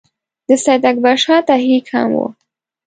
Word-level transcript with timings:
د 0.47 0.49
سید 0.63 0.83
اکبر 0.91 1.15
شاه 1.23 1.41
تحریک 1.49 1.85
هم 1.93 2.09
وو. 2.17 2.27